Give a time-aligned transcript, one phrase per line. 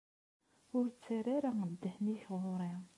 [0.77, 2.73] Ur d-ttarra ara ddehn-nnek ɣer-i.